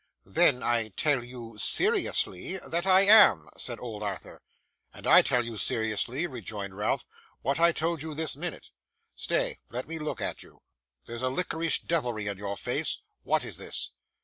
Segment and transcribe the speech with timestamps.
[0.25, 4.41] 'Then I tell you seriously that I am,' said old Arthur.
[4.91, 7.05] 'And I tell you seriously,' rejoined Ralph,
[7.43, 8.71] 'what I told you this minute.
[9.15, 9.59] Stay.
[9.69, 10.63] Let me look at you.
[11.05, 12.97] There's a liquorish devilry in your face.
[13.21, 13.91] What is this?